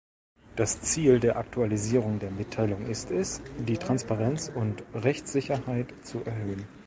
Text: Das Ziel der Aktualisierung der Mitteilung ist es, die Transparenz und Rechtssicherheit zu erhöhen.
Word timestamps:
Das 0.55 0.81
Ziel 0.81 1.19
der 1.19 1.35
Aktualisierung 1.37 2.17
der 2.17 2.31
Mitteilung 2.31 2.87
ist 2.87 3.11
es, 3.11 3.39
die 3.59 3.77
Transparenz 3.77 4.49
und 4.51 4.81
Rechtssicherheit 4.95 5.93
zu 6.03 6.23
erhöhen. 6.23 6.65